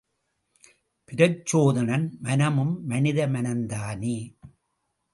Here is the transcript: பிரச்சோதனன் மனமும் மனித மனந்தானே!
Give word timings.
பிரச்சோதனன் 1.11 2.17
மனமும் 2.21 2.85
மனித 2.85 3.27
மனந்தானே! 3.27 4.17